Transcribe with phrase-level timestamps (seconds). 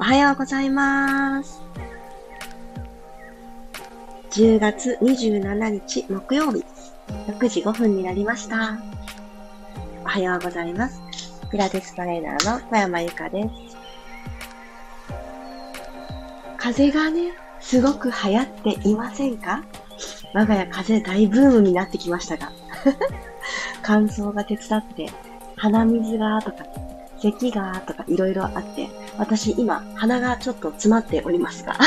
[0.00, 1.60] おはようございます。
[4.30, 6.64] 10月27日木曜日、
[7.28, 8.78] 6時5分になりました。
[10.02, 11.02] おはようございます。
[11.50, 13.50] ピラティストレーナーの小山由かです。
[16.56, 19.62] 風がね、すごく流行っていませんか？
[20.32, 22.50] 我が家風大ブームになってきましたが。
[23.84, 25.10] 乾燥が手伝って、
[25.56, 26.64] 鼻水がとか、
[27.20, 28.88] 咳がとかいろいろあって、
[29.20, 31.76] 私今鼻がちょっと詰まっておりますが。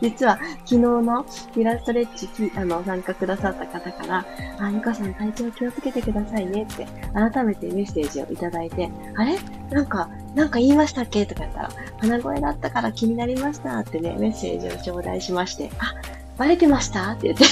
[0.00, 1.26] 実は昨日の
[1.56, 4.24] イラストレッチきあの参加くださった方から、
[4.58, 9.38] あ、ゆかさん体調気をつけてくださいねって改めてメッセージをいただいて、あれ？
[9.70, 11.26] なんか、なんか言いましたっけ？
[11.26, 15.94] とか言ったら、鼻声だったから気になりましたってね、メッセージを頂戴しまして、あ、
[16.38, 17.44] バレてましたって言って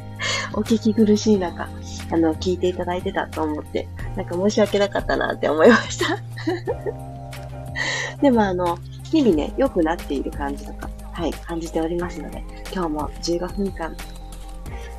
[0.54, 1.68] お聞き苦しい中、
[2.10, 3.86] あの、聞いていただいてたと思って、
[4.16, 7.11] なんか申し訳なかったなって思いました
[8.22, 8.78] でもあの、
[9.10, 12.42] 日々ね、良くなっている感じとか、はい、感じておりますので、
[12.72, 13.94] 今日も15分間、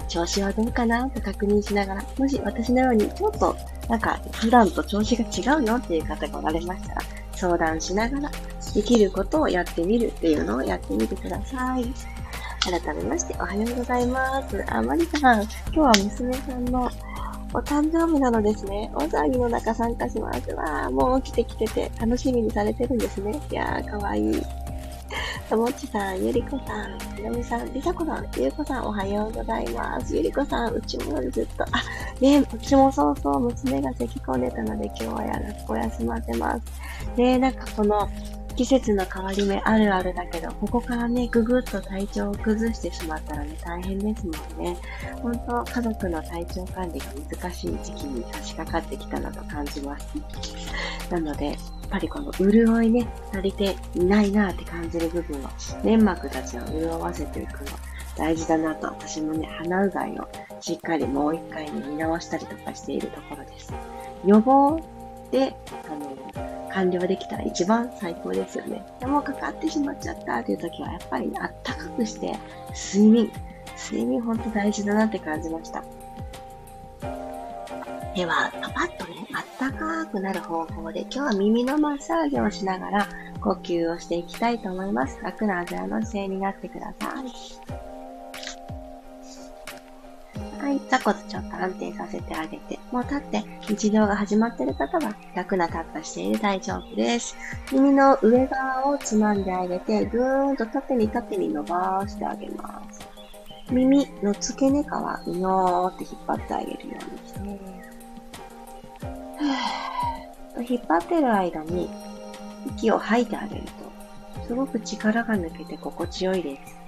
[0.09, 3.55] 調子はどうかなと確認しながら、もし私のようにちょっと、
[3.89, 7.01] なんか普段と調子が違うよっていう方がおられましたら、
[7.33, 8.31] 相談しながら、
[8.75, 11.85] できることをやってみるっていうのをやってみてください。
[12.63, 14.63] 改めましておはようございます。
[14.67, 16.89] あ、まりさん、今日は娘さんの
[17.55, 18.91] お誕生日なのですね。
[18.95, 20.49] お騒ぎの中参加します。
[20.51, 23.39] わー、もう起きてきてて楽しみにされてるんですね。
[23.51, 24.41] いやー、かわいい。
[25.49, 30.15] ともちさん、ゆりこさん、ひろみさん、りさこさん、ゆうこさん、おはようございます。
[30.15, 31.83] ゆりこさん、うちもずっと、あ、
[32.19, 36.63] ねうちもそうそう、娘が咳き込んでたので今日はやらこ休ませます。
[37.17, 38.09] ねなんかこの、
[38.55, 44.77] 季節の変わり目あるあるだけど、ここからね、ぐぐっと体調を崩してしまったらね、大変ですもんね。
[45.21, 47.05] 本当、家族の体調管理が
[47.39, 50.13] 難しい時期に差し掛かってきたなと感じます。
[51.09, 51.55] なので、やっ
[51.89, 55.51] ぱりこの潤いね、足りていないなって感じる部分は、
[55.83, 57.71] 粘膜たちを潤わせていくの
[58.15, 60.27] 大事だなと私もね、鼻うがいを
[60.59, 63.73] しっかりもう一回ね、見直したりとかしているところです。
[64.25, 64.79] 予防
[65.31, 65.55] で、
[65.89, 68.83] あの、完了できたら一番最高ですよね。
[68.99, 72.37] でもかかってしまっちゃったっていう時はやっぱりあったかくして
[72.93, 73.31] 睡眠。
[73.77, 75.83] 睡眠ほんと大事だなって感じました。
[78.15, 83.07] では、パパッとね、あったかくなる方法で今日は耳のマッサージをしながら
[83.41, 85.19] 呼吸をしていきたいと思います。
[85.23, 87.82] 楽なあぐらの姿勢になってください。
[90.73, 97.35] い、座骨ちょっと安定させてあげて、もう立って日常が始まってる方は楽な立った姿勢で大丈夫です。
[97.71, 103.01] 耳の上側をつまんであげて、ぐーんと縦に縦に伸ばしてあげます。
[103.71, 107.83] 耳の付け根からうのーって引っ張ってあげるようにして。
[110.69, 111.89] 引っ張ってる間に
[112.77, 116.83] 息を吐いてあげると、すごく力が抜けて心地よいです。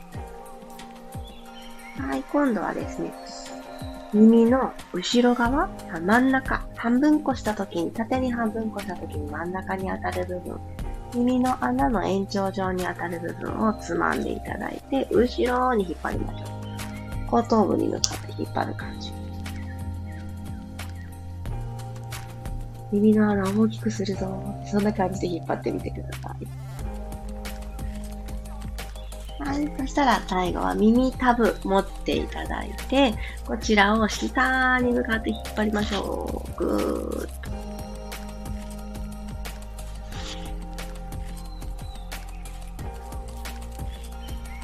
[2.01, 3.13] はい、今度はですね、
[4.13, 10.59] 耳の後ろ側、真ん中、半分こした時に、縦に半分こした時に真ん中に当たる部分、
[11.15, 17.31] 耳の穴の延長上に当たる部分をつまんでいただいて、後ろに引っ張りましょう。
[17.31, 19.11] 後頭部に向かって引っ張る感じ。
[22.91, 24.55] 耳の穴を大きくするぞ。
[24.65, 26.64] そんな感じで引っ張ってみてください。
[29.39, 29.71] はい。
[29.77, 33.13] そしたら最後は耳タブ持っていただいて、
[33.45, 36.63] こちらを下に向かって引っ張りましょう。
[36.63, 37.65] ぐーっと。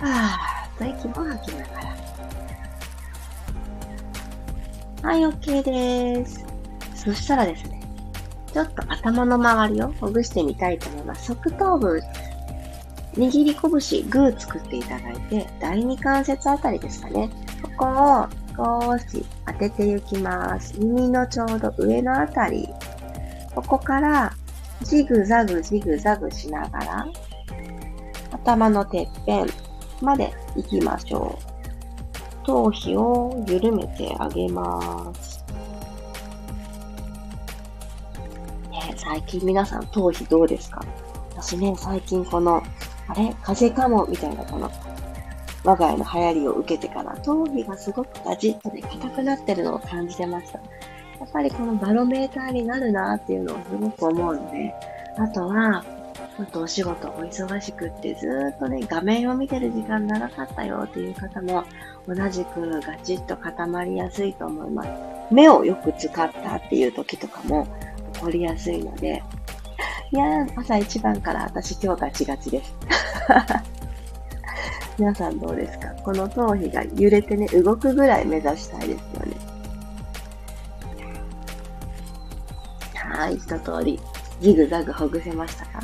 [0.06, 1.74] はぁ、と息も吐きなが
[5.04, 5.10] ら。
[5.10, 6.46] はい、OK です。
[6.96, 7.82] そしたらですね、
[8.54, 11.28] ちょっと頭の周りをほぐしてみたいと思います。
[11.28, 12.02] 側頭部
[13.14, 17.30] 握り拳、グー作っていただいて、第二関節あたりですかね。
[17.78, 17.86] こ
[18.58, 20.80] こを少し当てていきます。
[20.80, 22.68] 耳のちょうど上のあたり。
[23.54, 24.32] ここから
[24.84, 27.08] ジグザグジグザグしながら、
[28.32, 29.48] 頭のてっぺん
[30.02, 31.38] まで行きましょ
[32.44, 32.46] う。
[32.46, 35.44] 頭皮を緩めてあげます。
[38.72, 40.82] ね、最近皆さん頭皮どうですか？
[41.36, 42.64] 私ね、最近この
[43.12, 44.72] あれ風邪かもみたいなこの、
[45.66, 50.60] 我が家の流行りを受けてから、頭皮がすごくガチッとね、硬くなってるのを感じてました。
[51.20, 54.74] やっぱりこのバロメーターになるなっていうのをすごく思うので、
[55.18, 55.84] あとは、
[56.38, 61.66] ちょっとお仕事お忙しくってずーっとね、画面を見てる時間長かったよっていう方も
[62.08, 64.90] 同じくガチッと固まりやすいと思います。
[65.32, 67.68] 目をよく使ったっていう時とかも
[68.14, 69.22] 起こりやすいので、
[70.14, 72.74] いや、朝一番から私今日ガチガチです。
[75.00, 75.88] 皆さんどうですか？
[76.04, 79.36] この頭皮が揺れてね、動くぐらい目指したいですよね。
[82.96, 84.00] はい、一通り、
[84.42, 85.80] ジグザグほぐせましたか？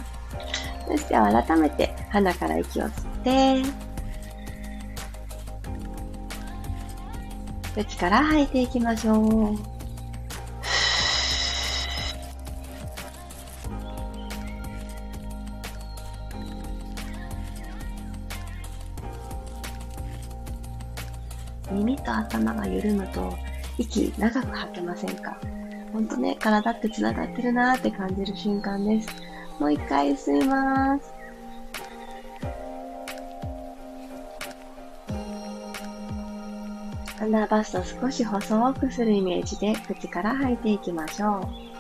[0.90, 3.64] そして改めて鼻から息を吸っ
[7.74, 9.14] て、口から吐いていきましょ
[9.54, 9.77] う。
[22.20, 23.34] 頭が緩むと
[23.78, 25.38] 息長く吐けませんか？
[25.94, 29.10] ほんとね、体って繋がってるなーって感じる瞬間です。
[29.60, 31.14] もう一回吸います。
[37.20, 41.77] アンダーバスト少し細くするイメージで口から吐いていきましょう。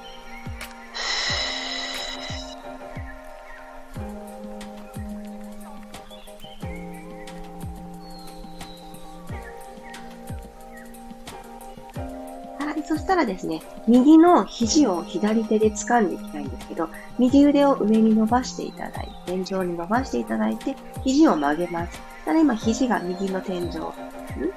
[13.27, 16.89] ですね、右の肘を左手で掴んでいきたいんですけど、
[17.19, 22.01] 右腕を上に伸ばしていただいて、天井に伸ばしていただいて、肘を曲げます。
[22.25, 23.69] ただ今、肘が右の天井、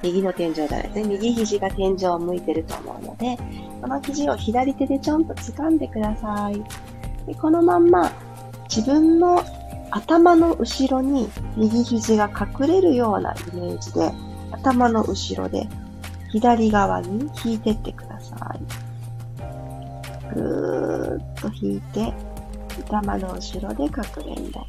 [0.03, 1.05] 右の天井だですね。
[1.05, 3.37] 右肘が天井を向いてると思うので、
[3.81, 6.63] この肘を左手でちょんと掴んでください。
[7.27, 8.11] でこのまんま、
[8.69, 9.43] 自分の
[9.91, 14.13] 頭の後ろに右肘が隠れるようなイメージで、
[14.53, 15.69] 頭の後ろで
[16.31, 18.10] 左側に引いてってください。
[20.35, 22.13] ぐーっと引いて、
[22.89, 24.61] 頭の後ろでかくれんぼ。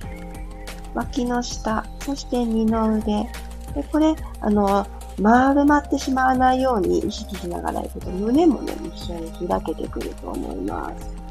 [0.94, 3.28] 脇の下、そして二の腕。
[3.74, 4.86] で、これ、あの、
[5.20, 11.22] 丸まってしまわないように意識しながらいくと、胸もね、一緒に開けてくると思います。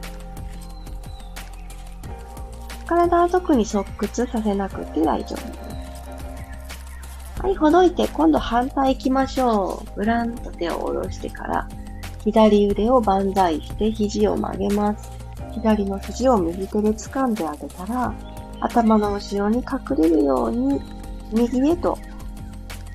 [2.86, 7.40] 体は特に側屈させなくて大丈夫です。
[7.42, 9.96] はい、ほどいて、今度反対行きましょう。
[9.96, 11.68] ブランと手を下ろしてから、
[12.24, 15.10] 左腕を万歳して肘を曲げます。
[15.52, 18.14] 左の肘を右手で掴んであげたら、
[18.60, 20.80] 頭の後ろに隠れるように、
[21.32, 21.98] 右へと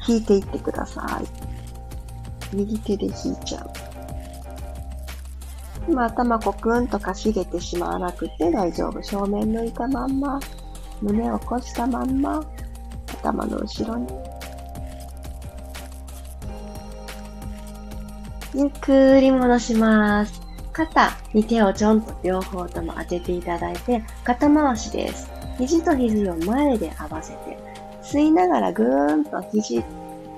[0.08, 2.56] 引いていってください。
[2.56, 3.70] 右手で引いちゃう。
[5.88, 9.02] 今頭コクンとかしげてしまわなくて大丈夫。
[9.04, 10.40] 正面向いたまんま、
[11.02, 12.44] 胸を起こしたまんま、
[13.22, 14.08] 頭の後ろに
[18.58, 20.42] ゆっくり戻します。
[20.72, 25.30] 肩に手をちょんと両方とも当てていただいて、肩回しです。
[25.58, 27.58] 肘と肘を前で合わせて、
[28.02, 29.84] 吸いながらぐーんと肘、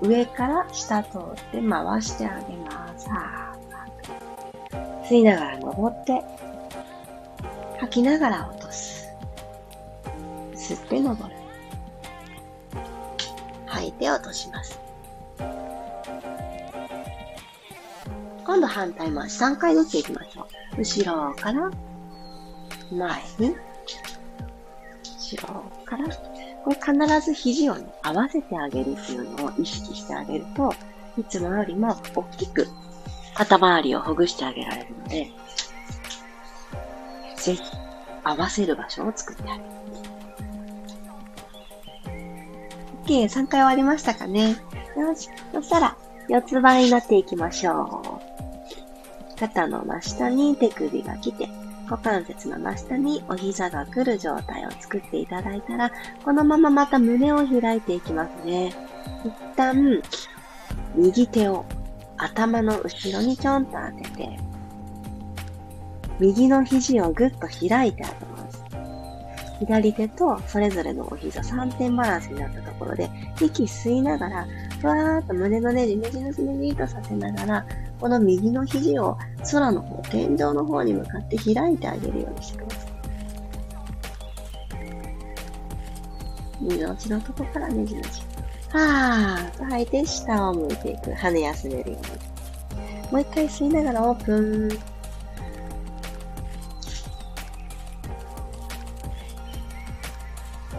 [0.02, 1.22] 上から下通っ
[1.52, 3.08] て回してあげます。
[5.08, 6.24] 吸いながら登って、
[7.78, 9.08] 吐きながら落とす。
[10.56, 11.36] 吸って登る。
[13.68, 14.87] 吐いて落とします。
[18.58, 20.82] 今度反対回し3回ずついきましょう？
[20.82, 21.70] 後ろから
[22.92, 23.56] 前に、
[25.04, 26.08] 後ろから、
[26.64, 26.92] これ必
[27.24, 30.74] ず肘をね、合わせてあげるっていうのを意識してあげると、
[31.20, 32.68] いつもよりも大きく
[33.36, 35.30] 肩周りをほぐしてあげられるので、
[37.36, 37.62] ぜひ
[38.24, 39.70] 合わせる場所を作ってあげる。
[43.06, 44.56] OK、3回終わりましたかね。
[44.98, 45.30] よし。
[45.54, 45.96] そしたら、
[46.28, 48.07] 四つ倍になっていきましょう。
[49.38, 51.48] 肩の真下に手首が来て、
[51.90, 55.92] 股関節の真下にお膝が来る状態を作っていただいたら、
[56.24, 58.74] このまままた胸を開いていきますね。
[59.24, 60.02] 一旦、
[60.96, 61.66] 右手を
[62.18, 64.40] 頭の後ろにちょんと当てて、
[66.20, 68.64] 右の肘をぐっと開いてあげます。
[69.60, 74.48] 左手とそれぞれのお膝3点バランスになったところで、息吸いながら、
[74.82, 77.66] ふわーっと胸のねじねじねじねじとさせながら、
[78.00, 79.18] この右の肘を
[79.52, 82.98] 空の方、天井の方に向かって開いてあげるようにしてください。
[86.62, 88.22] 右のちのとこからねじねじ。
[88.70, 91.14] はーっと吐いて下を向いていく。
[91.14, 93.12] 羽休めるように。
[93.12, 94.70] もう一回吸いながらオープン。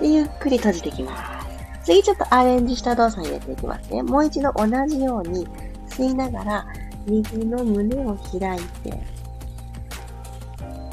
[0.00, 1.48] で、ゆっくり閉じていきます。
[1.84, 3.90] 次ちょっとアレンジした動作入れていきます。
[3.90, 4.02] ね。
[4.02, 5.48] もう一度同じように
[5.88, 6.66] 吸いながら
[7.08, 9.00] 右の胸を開いて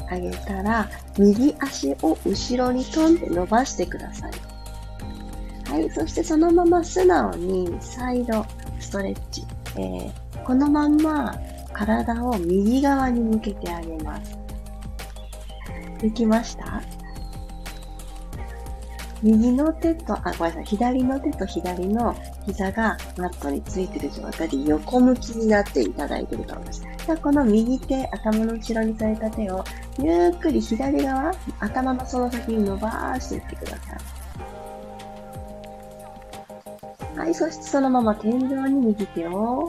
[0.08, 4.32] あげたら、右足を後ろにトンって伸ばしてください。
[5.70, 5.90] はい。
[5.90, 8.46] そしてそのまま素直にサイド
[8.78, 9.44] ストレッチ。
[9.76, 11.34] えー、このまんま
[11.72, 14.38] 体を右側に向けてあげます。
[16.00, 16.82] できました？
[19.22, 20.64] 右の手と、あ、ごめんなさい。
[20.66, 22.14] 左の手と左の
[22.46, 26.82] 膝がマットについてる状態で横向きになっていただいていると思います。
[27.04, 29.64] じゃこの右手、頭の後ろにされた手を、
[29.98, 33.76] ゆっくり左側、頭のその先に伸ばしていってくださ
[37.16, 37.18] い。
[37.18, 39.68] はい、そしてそのまま天井に右手を、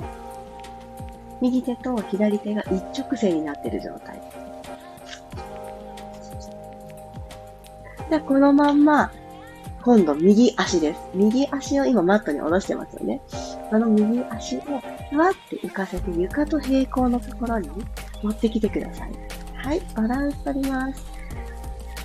[1.41, 4.21] 右手と左手が一直線になっている状態。
[8.09, 9.11] じゃこのまんま
[9.87, 10.99] 今度右足です。
[11.13, 13.21] 右足を今マットに下ろしてますよね。
[13.71, 14.61] あの右足を
[15.09, 17.69] ふわって浮かせて床と平行のところに
[18.21, 19.11] 持ってきてください。
[19.55, 21.05] はい、バランス取ります。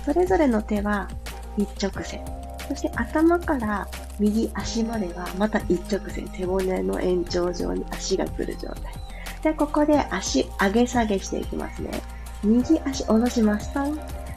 [0.05, 1.09] それぞれの手は
[1.57, 2.23] 一直線。
[2.69, 3.85] そして頭から
[4.17, 6.25] 右足まではまた一直線。
[6.29, 8.93] 背骨の延長上に足が来る状態。
[9.41, 11.91] じゃあここで足上げ下げしていきますね。
[12.45, 13.69] 右足下ろします。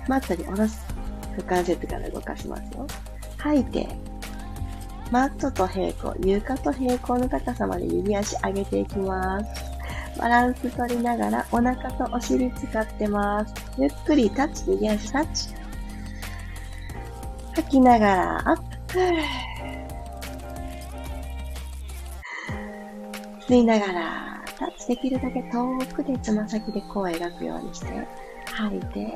[0.09, 0.85] マットに下ろす。
[1.37, 2.85] 股関節から動かしますよ。
[3.47, 3.89] 吐いて、
[5.13, 9.65] マットと平行、床と平行の高さまで右足上げていきます。
[10.19, 13.55] バランス取りながらお腹とお尻使ってます。
[13.79, 15.55] ゆっくりタッチ、右足タッチ。
[17.55, 18.99] 吐きながらアップ。
[23.49, 27.87] 吸いながらタッチできるだけ遠くでつま先で弧を描くようにして、
[28.47, 29.07] 吐いて、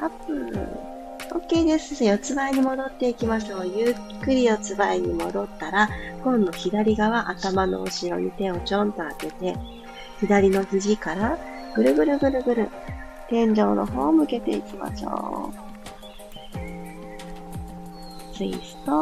[0.00, 1.01] アップ。
[1.32, 2.04] OK です。
[2.04, 3.66] 四つ倍に戻っていきましょう。
[3.66, 5.88] ゆっくり四つ倍に戻ったら、
[6.22, 9.56] 今度左側頭の後ろに手をちょんと当てて、
[10.20, 11.38] 左の肘から
[11.74, 12.68] ぐるぐるぐるぐる
[13.28, 15.72] 天井の方を向けていきましょう。
[18.36, 18.92] ツイスト。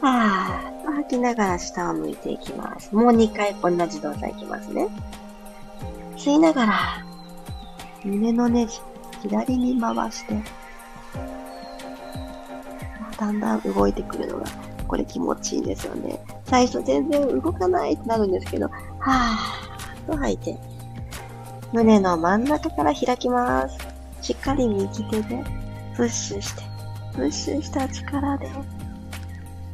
[0.00, 2.94] はー吐きながら下を向いていきます。
[2.94, 4.88] もう2回同じ動作いきますね。
[6.16, 7.04] 吸いながら、
[8.04, 8.80] 胸のネジ、
[9.22, 10.34] 左に回して、
[13.18, 14.44] だんだん動いてくるのが、
[14.88, 16.20] これ気持ちいいんですよね。
[16.44, 20.58] 最初全然動かないってなるんですけど、はーっと吐いて、
[21.72, 23.78] 胸の真ん中から開きます。
[24.20, 25.44] しっかり右手で
[25.96, 26.62] プッシュして、
[27.14, 28.50] プッシュした力で、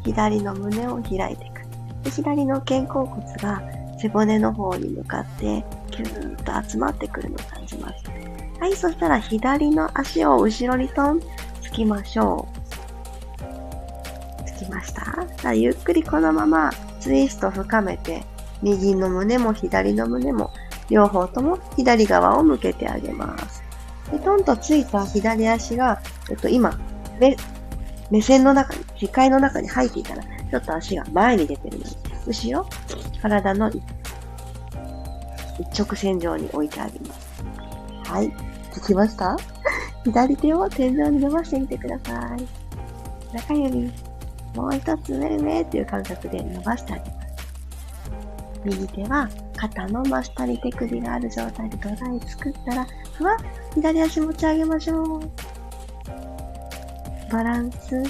[0.05, 1.59] 左の胸を開いていく。
[2.05, 3.63] で左の肩甲骨が
[3.99, 8.05] 背骨の方に向かって、キューッと集まってくるのを感じます。
[8.61, 11.21] はい、そしたら左の足を後ろにトン、
[11.63, 12.49] つきましょ
[14.45, 14.49] う。
[14.49, 15.05] つきました
[15.41, 18.25] さあ、ゆっくりこのままツイスト深めて、
[18.61, 20.51] 右の胸も左の胸も、
[20.91, 23.63] 両方とも左側を向けてあげます。
[24.11, 26.77] で、トンとついた左足が、えっと、今、
[27.21, 27.37] 目、
[28.11, 31.91] 目線の中に、視界の中に入っていたら、ちょっと足が前に出てるので、
[32.27, 32.67] 後ろ、
[33.23, 33.71] 体の
[35.59, 37.29] 一直線上に置いてあげます。
[38.11, 38.48] はい。
[38.79, 39.37] できました？
[40.05, 43.35] 左手を天井に伸ばしてみてください。
[43.35, 43.93] 中指、
[44.55, 47.19] もう一つ上上っていう感覚で伸ばしてあげます。
[48.65, 53.37] 右手は肩の真下に手首がある状態で土台作ったら、ふわっ
[53.75, 55.21] 左足持ち上げましょう。
[57.31, 58.03] バランス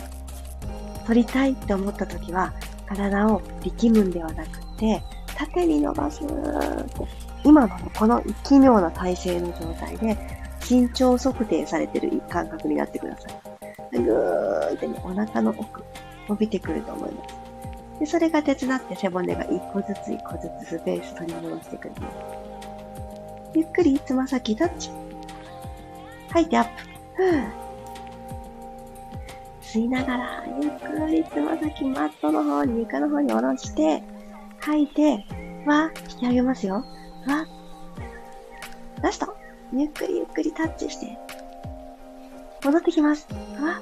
[1.06, 2.52] 取りたいって思った時は、
[2.86, 5.02] 体を力むんではなくて、
[5.36, 6.20] 縦に伸ばす
[7.44, 10.16] 今のこの奇妙な体勢の状態で
[10.68, 13.26] 緊張測定されてる感覚になってくださ
[13.94, 13.98] い。
[13.98, 15.82] ぐーってね、お腹の奥、
[16.28, 18.00] 伸びてくると思います。
[18.00, 22.16] で、それが手伝って背骨が一個ずつ一個ずつスペース取り戻してくれます。
[23.54, 24.90] ゆっくりつま先タッチ。
[26.28, 27.22] 吐いてアップ。
[29.62, 34.02] 吸いながら、ゆっくりつま先マットの方に床の方に下ろして、
[34.60, 35.24] 吐いて、
[35.64, 36.84] わ、引き上げますよ。
[37.26, 37.46] わ、
[39.00, 39.37] ラスト。
[39.72, 41.18] ゆっくりゆっくりタッチして、
[42.64, 43.26] 戻ってきます。
[43.60, 43.80] わ。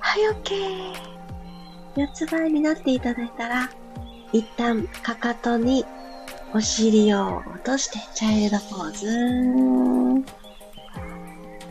[0.00, 1.10] はい、オッケー。
[1.96, 3.68] 四つ倍になっていただいたら、
[4.32, 5.84] 一旦かかとに
[6.54, 8.90] お尻を落としてチャイルドポー
[10.22, 10.24] ズ。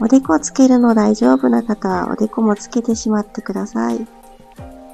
[0.02, 4.08] おでこをつけるの大丈夫な方はおでこもつけてしまってください。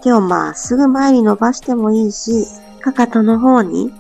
[0.02, 2.48] 手をまっすぐ前に伸ばしてもいいし、
[2.82, 3.92] かかとの方に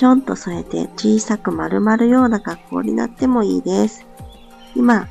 [0.00, 4.06] ちょんと添えて小さく丸まるような格好になってもいいです。
[4.74, 5.06] 今、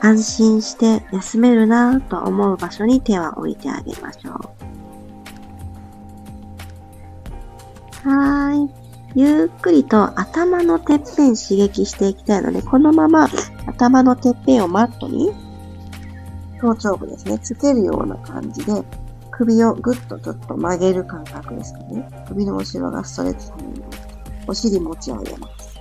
[0.00, 4.30] 安心して休めるなぁと思う場所に手は置いてあげましょ
[8.04, 8.08] う。
[8.08, 8.70] はーい。
[9.16, 13.28] ゆっくりと頭のてっぺん刺激していきたいので、このまま
[13.66, 15.32] 頭のてっぺんをマットに
[16.60, 18.84] 頭頂部ですね、つけるような感じで
[19.32, 22.08] 首をぐっとちょっと曲げる感覚ですかね。
[22.28, 24.12] 首の後ろがストレッチされるように。
[24.46, 25.72] お尻持ち上げます。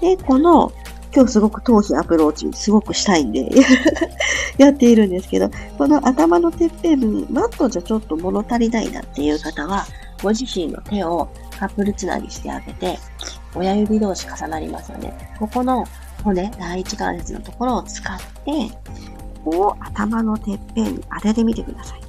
[0.00, 0.72] で、この、
[1.14, 3.46] 今日すごく頭皮アプローチすごくしたいんで
[4.56, 9.86] やっているんですけど、この頭のてっぺん部に、マットじゃちょっと物足りないなっていう方は、
[10.22, 12.98] ご自身の手をカップルつなぎしてあげて、
[13.54, 15.12] 親指同士重なりますよね。
[15.38, 15.84] ここの
[16.24, 18.70] 骨、第一関節のところを使って、
[19.44, 22.00] を頭のてっぺんに当ててみてください。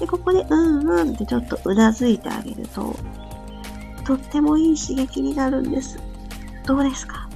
[0.00, 2.96] で、ここでうんうんってちょっとうなずいてあげると、
[4.04, 5.98] とってもいい刺激になるんです。
[6.66, 7.28] どうですか？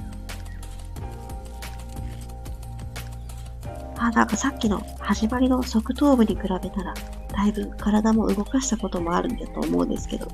[3.97, 6.93] あ、なんかさっきの始まりの側頭部に比べたら、
[7.31, 10.27] だいぶ体も動かしたこともあるんだと思うんですけど、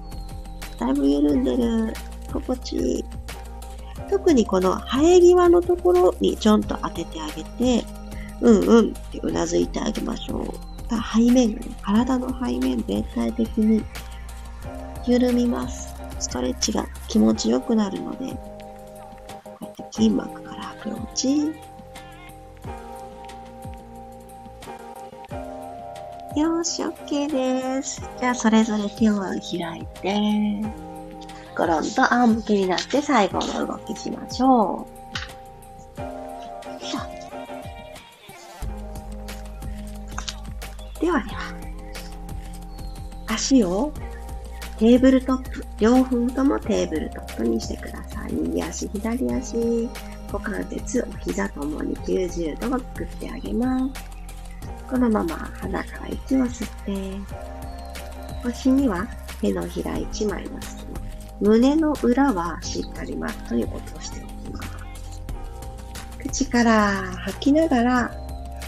[0.80, 1.94] だいぶ緩んでる。
[2.34, 3.04] 心地いい。
[4.15, 7.86] 特にこの生え際のところにちょんと当ててあげて、
[8.39, 10.45] うんうんってうなずいてあげましょう。
[10.89, 13.84] 背面がね、体の背面全体的に
[15.05, 15.93] 緩みます。
[16.22, 18.31] ストレッチが気持ちよくなるので、
[19.43, 21.51] こうやって筋膜からアプローチ。
[26.39, 28.01] よし、OK です。
[28.17, 30.85] じゃあ、それぞれ手を開いて、
[31.55, 35.05] ゴロンと仰向けになって最後の動きしましょう。
[41.00, 41.53] ではでは、
[43.27, 43.91] 足を
[44.77, 48.33] テーブルトップ、両方ともテーブルトップにしてください。
[48.33, 49.89] 右足、左足、
[50.31, 54.03] 股関節、お膝ともに90度を作ってあげます。
[54.89, 57.35] このまま鼻から息を吸って、
[58.43, 59.07] 腰には
[59.39, 61.04] 手のひら1枚の隙間。
[61.42, 64.75] 胸の裏はしっかりマットに落としておきます。
[66.20, 68.12] 口から吐きながら、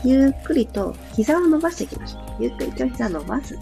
[0.04, 2.44] ゆっくりと膝を伸ばしていきましょう。
[2.44, 3.58] ゆっくりと膝伸ばす。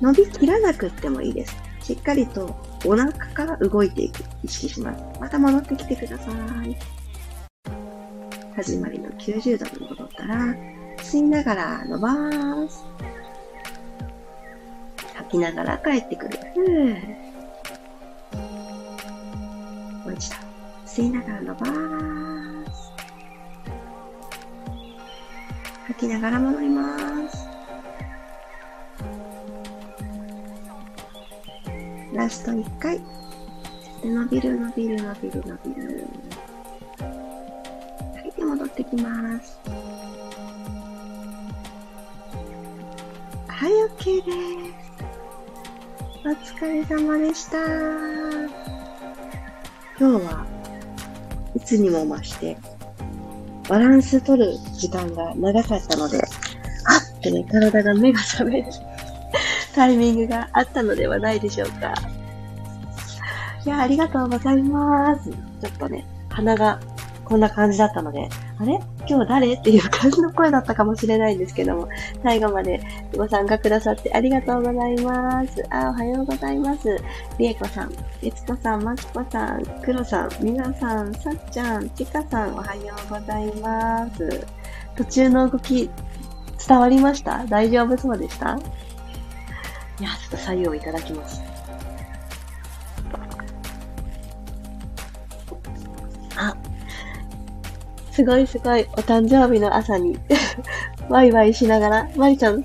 [0.00, 1.56] 伸びきらなくってもいいです。
[1.80, 4.24] しっかりとお腹から動いていく。
[4.42, 5.20] 意識します。
[5.20, 6.30] また戻ってきてくださ
[6.64, 6.76] い。
[8.56, 10.54] 始まりの90度に戻ったら、
[10.98, 12.84] 吸いながら伸ばす。
[15.14, 16.38] 吐きながら帰ってくる。
[16.54, 17.23] ふぅ。
[20.14, 20.36] 一度。
[20.86, 21.66] 吸いながら伸ば
[22.72, 22.92] す。
[25.88, 26.96] 吐きながら戻りま
[27.28, 27.48] す。
[32.14, 33.00] ラスト1回。
[34.04, 36.06] 伸びる伸びる伸びる伸びる。
[37.00, 37.06] は
[38.24, 39.58] い、で戻ってきます。
[43.48, 44.94] はい、OK です。
[46.24, 48.23] お疲れ様でした。
[49.96, 50.46] 今日は
[51.54, 52.56] いつにも増して
[53.68, 56.20] バランス取る時間が長かったので、あ
[57.18, 58.70] ってね、体が目が覚める。
[59.74, 61.94] タイミングがあったのではないでしょうか。
[63.64, 65.30] いや、ありがとうございます。
[65.30, 66.78] ちょっとね、鼻が
[67.24, 68.28] こんな感じだったので、
[68.58, 68.78] あれ？
[69.06, 71.88] 今日誰っていう感じの声だったかもしれないんですけども、
[72.22, 72.80] 最後まで
[73.16, 75.64] ご参加くださってありがとうございます。
[75.70, 76.96] あ、おはようございます。
[77.38, 84.46] りえこさん、えつこさん、まきこさん、くろさん、みなさん、さっちゃん、ちかさん、おはようございます。
[84.96, 85.90] 途中の動き、
[86.66, 87.44] 伝わりました？
[87.46, 88.56] 大丈夫そうでした？
[90.00, 91.42] いや、ちょっと左右をいただきます。
[96.36, 96.56] あ、
[98.14, 100.16] すごいすごい、お誕生日の朝に
[101.10, 102.62] ワイワイしながら、まりちゃん、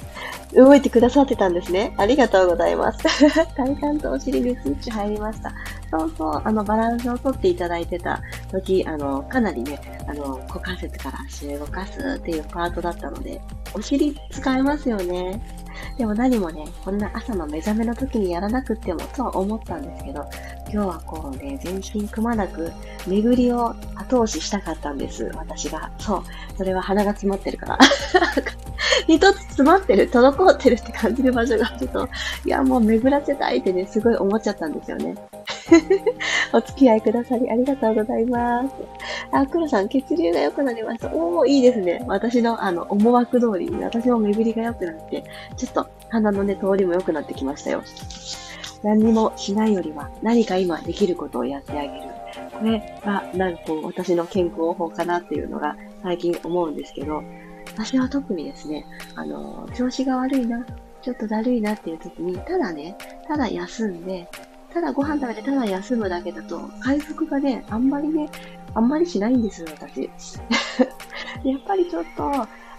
[0.53, 1.93] 動いてくださってたんですね。
[1.97, 2.99] ありがとうございます。
[3.55, 5.53] 体幹とお尻にスイッチ入りました。
[5.91, 13.41] そうそう、あの、バランスをとっていただいてた時、あの、かなりね、あの、股関節から足を動かすっていうパートだったので、
[13.75, 15.41] お尻使えますよね。
[15.97, 20.25] でも何もね、こんな朝の目覚めの時にやらなくってもとは思ったんですけど、
[20.71, 22.71] 今日はこうね、全身くまなく
[23.07, 25.91] 巡りを後押ししたかったんです、私が。
[25.99, 26.23] そう。
[26.57, 27.79] それは鼻が詰まってるから。
[29.10, 32.08] 一つ詰まってる、滞ってるって感じる場所があると、
[32.45, 35.15] いや、もう巡らせたいってね、すごい思っちゃったんですよね。
[36.54, 38.76] お付き合いくださりありがとうございます。
[39.32, 41.08] あ、黒さん、血流が良くなりました。
[41.08, 42.04] おー、いいですね。
[42.08, 45.24] 私の、あの、思惑通りに、私も巡りが良くなって、
[45.58, 47.82] ちょっと鼻のね、通りも良くなってきましたよ。
[48.84, 51.93] 何にもしないよりは、何か今できることをやってあげる。
[52.52, 57.24] これが、なんかこう、私の健康法かなっていうのが最近思うんですけど、
[57.79, 60.65] 私は特にですね、あの、調子が悪いな、
[61.01, 64.27] ちょっとだるいなっていう時に、ただね、ただ休んで、
[64.73, 68.29] ただご飯食べてただ休むだけだと、回復がね、あんまりね、
[68.73, 70.09] あんまりしないんですよ、私。
[71.45, 72.29] やっぱりちょっと、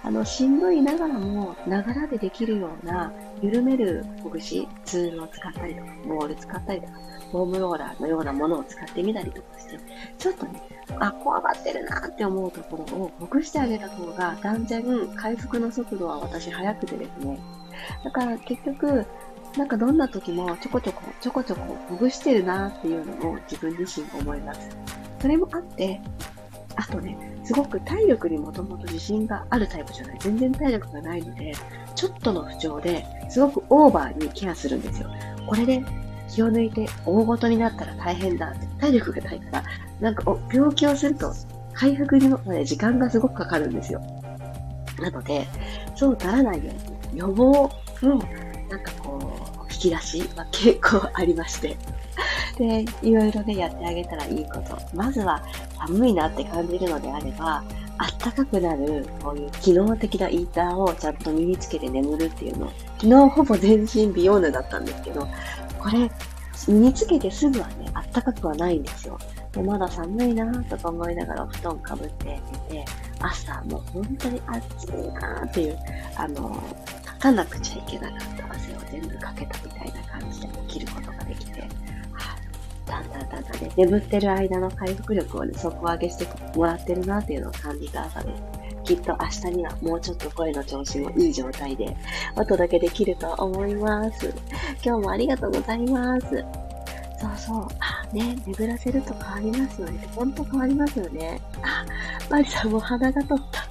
[0.03, 3.11] あの、しんどいながらも、ながらでできるような
[3.43, 6.93] 緩めるほぐし、ツールを使ったりとか、ボール使ったりとか、
[7.31, 9.79] フォームローラーのようなものを使ってみたりとかして、
[10.19, 10.63] ちょっとね、
[10.99, 17.39] あ、こわばってるなって思うところをほぐしてあげた方が断然回復の速度は私速くてですね。
[18.05, 19.07] だから結局、
[19.57, 24.77] なんかどんな時もちょこちょこ、ちょこちょこほぐしてるなっていうのを自分自身思います。
[25.21, 26.01] それもあって、
[26.77, 30.19] あとね、すごく体力にもともと自信があるタイプじゃない。
[30.21, 31.53] 全然体力がないので、
[31.95, 35.11] ちょっとの不調ですごくオーバーにケアするんですよ。
[35.47, 35.83] これで
[36.29, 38.67] 気を抜いて大ごとになったら大変だって。
[38.81, 39.65] 体力がないから、
[40.01, 41.33] なんか病気をすると
[41.73, 44.01] 回復にも、ね、時間がすごくかかるんですよ。
[45.01, 45.47] なので、
[45.97, 46.71] そうならないよ
[47.11, 47.71] うに予防
[48.03, 48.17] の
[48.71, 49.19] なんかこ
[49.69, 51.77] う、引き出しは結構ありまして。
[52.59, 54.79] で、いろいろね、やってあげたらいいこと。
[54.95, 55.43] まずは、
[55.87, 57.63] 寒いなって感じるのであれば、
[57.99, 62.71] あったかくなる、こういう機能的なイーターをちゃんと身につけて眠るっていうの。
[62.99, 65.27] 昨日ほぼ全身ビヨーヌだったんですけど、
[65.79, 66.11] これ、
[66.67, 69.19] 身につけてすぐはね、あったかくはないんですよ。
[69.53, 72.41] でまだ寒いなとか思いながらお布団かぶって
[72.71, 72.85] 寝て、
[73.19, 75.79] 朝もう本当に暑いなっていう、
[76.17, 76.63] あの、
[77.05, 81.30] かかなくちゃいけなかった汗を全部かけたみたいな感じで起きることがで
[83.43, 86.27] きて、だんだんだんだんね、眠ってる間の回復力をね、底上げして
[86.57, 88.43] もらってるなっていうのを感じた朝です。
[88.85, 91.97] きっと明日にはもうちょっと声の調子もいい状態で
[92.35, 94.35] お届けできると思います。
[94.85, 96.45] 今日もありがとうございます。
[97.21, 97.69] そうそう。
[97.79, 100.09] あ、ね、巡らせると変わりますよね。
[100.15, 101.41] ほんと変わりますよね。
[101.63, 101.85] あ、
[102.31, 103.69] マリさんも鼻が取った。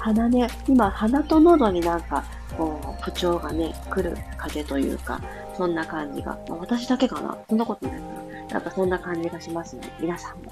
[0.00, 2.24] 鼻ね、今鼻と喉になんか、
[2.56, 5.20] こう、不調がね、来る風というか、
[5.56, 6.38] そんな感じが。
[6.48, 10.50] まあ、私だけかなそんなことないかななんかそんな感じがしますので、皆さんも、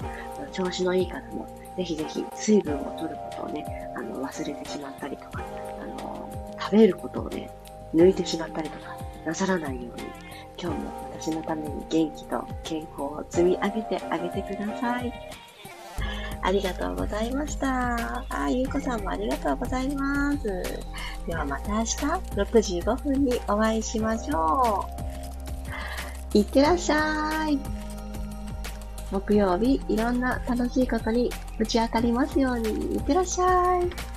[0.51, 5.43] 調子のいい方も、ぜひぜひ水分を取ることをね、あの、忘れてしまったりとか、
[5.81, 7.49] あの、食べることをね、
[7.93, 10.03] 抜いてしまったりとか、なさらないように、
[10.57, 15.13] 今日も私のために元気と健康を積み上げてあげてください。
[16.43, 18.25] ありがとうございました。
[18.29, 20.63] あ、ゆうこさんもありがとうございます。
[21.27, 24.87] ではまた明日6時5分にお会いしましょ
[26.33, 26.37] う。
[26.37, 27.59] いってらっしゃい。
[29.11, 32.95] 木曜日、いろんな楽しいことにぶち当たりますように。
[32.95, 34.10] いってらっしゃい。